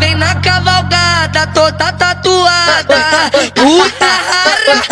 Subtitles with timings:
[0.00, 3.30] vem na cavalgada, toda tatuada.
[3.54, 4.82] Puta rara,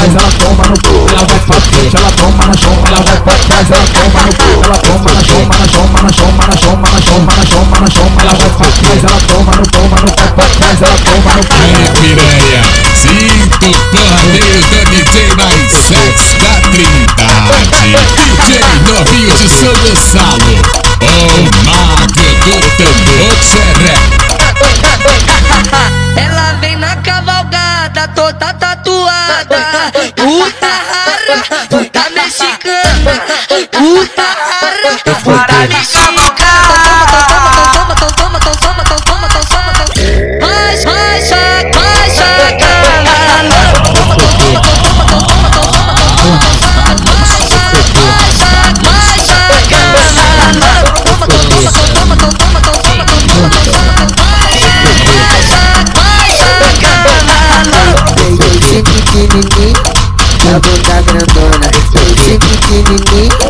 [0.00, 3.20] trás, ela toma no cu, ela vai pra frente, ela toma na chão, ela vai
[3.20, 6.56] pra trás, ela toma no cu, ela toma na choma, na choma, na choma, na
[6.56, 9.96] choma, na choma, na choma, na choma, ela vai pra trás, ela toma no toma
[10.00, 11.54] no vai pra trás, ela toma no cu.
[11.60, 12.62] É piranha,
[12.94, 18.48] sinto planeta DJ mais sexy da Trindade, DJ
[18.86, 20.52] novinho de São Gonçalo,
[21.00, 21.12] o
[21.66, 23.94] mago do tambor xeré.
[26.16, 28.54] Ela vem na cavalgada toda
[30.16, 31.36] puta rara,
[31.68, 33.12] puta mexicana,
[33.70, 35.99] puta rara, puta mexicana.
[60.50, 63.49] a bunda tá grandona, peito é pequenininho.